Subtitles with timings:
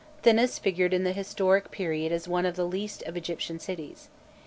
[0.23, 4.09] Thinis figured in the historic period as one of the least of Egyptian cities.